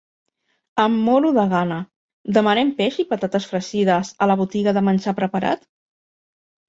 [0.83, 1.77] Em moro de gana.
[2.37, 5.71] Demanem peix i patates fregides a la botiga de menjar preparat?